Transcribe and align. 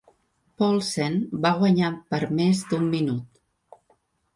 Paulsen 0.61 1.19
va 1.45 1.53
guanyar 1.61 1.93
per 2.15 2.23
més 2.41 2.67
d'un 2.75 2.93
minut. 2.99 3.83